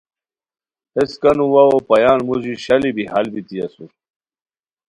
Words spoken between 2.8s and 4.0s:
بی ہال بیتی اسور